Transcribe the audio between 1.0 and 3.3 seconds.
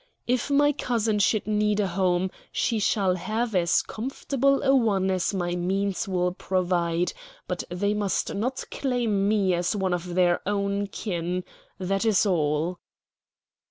should need a home, she shall